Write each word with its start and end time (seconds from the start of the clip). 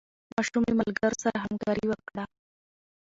ماشوم 0.33 0.63
له 0.69 0.73
ملګرو 0.79 1.17
سره 1.23 1.43
همکاري 1.45 1.85
وکړه 1.87 2.23